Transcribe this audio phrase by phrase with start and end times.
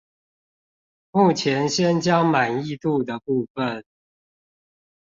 [1.11, 3.83] 目前先將滿意度的部分